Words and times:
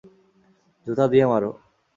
জুতা 0.87 1.05
দিয়ে 1.11 1.25
মারো। 1.31 1.51